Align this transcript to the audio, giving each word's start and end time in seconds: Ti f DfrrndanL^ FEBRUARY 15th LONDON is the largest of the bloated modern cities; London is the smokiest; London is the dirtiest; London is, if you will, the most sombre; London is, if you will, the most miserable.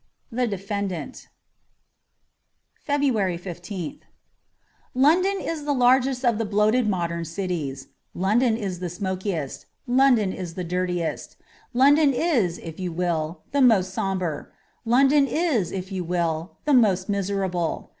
Ti 0.35 0.41
f 0.41 0.49
DfrrndanL^ 0.49 1.27
FEBRUARY 2.83 3.37
15th 3.37 3.99
LONDON 4.95 5.39
is 5.39 5.63
the 5.65 5.75
largest 5.75 6.25
of 6.25 6.39
the 6.39 6.43
bloated 6.45 6.89
modern 6.89 7.23
cities; 7.23 7.89
London 8.15 8.57
is 8.57 8.79
the 8.79 8.87
smokiest; 8.87 9.65
London 9.85 10.33
is 10.33 10.55
the 10.55 10.63
dirtiest; 10.63 11.37
London 11.71 12.13
is, 12.13 12.57
if 12.57 12.79
you 12.79 12.91
will, 12.91 13.43
the 13.51 13.61
most 13.61 13.93
sombre; 13.93 14.47
London 14.85 15.27
is, 15.27 15.71
if 15.71 15.91
you 15.91 16.03
will, 16.03 16.57
the 16.65 16.73
most 16.73 17.07
miserable. 17.07 17.89